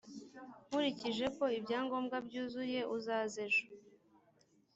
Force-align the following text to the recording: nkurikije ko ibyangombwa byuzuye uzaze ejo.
nkurikije 0.67 1.25
ko 1.37 1.45
ibyangombwa 1.59 2.17
byuzuye 2.27 2.79
uzaze 2.95 3.37
ejo. 3.47 3.65